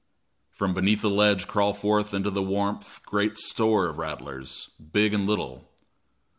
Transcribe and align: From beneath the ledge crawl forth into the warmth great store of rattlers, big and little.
From 0.49 0.73
beneath 0.73 1.01
the 1.01 1.11
ledge 1.11 1.45
crawl 1.47 1.73
forth 1.75 2.11
into 2.11 2.31
the 2.31 2.41
warmth 2.41 3.01
great 3.05 3.37
store 3.37 3.87
of 3.87 3.99
rattlers, 3.99 4.71
big 4.91 5.13
and 5.13 5.27
little. 5.27 5.69